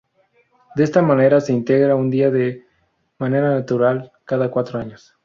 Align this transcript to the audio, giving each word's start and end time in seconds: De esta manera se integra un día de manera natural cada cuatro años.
De 0.75 0.83
esta 0.83 1.03
manera 1.03 1.39
se 1.41 1.53
integra 1.53 1.95
un 1.95 2.09
día 2.09 2.31
de 2.31 2.65
manera 3.19 3.51
natural 3.51 4.11
cada 4.25 4.49
cuatro 4.49 4.79
años. 4.79 5.13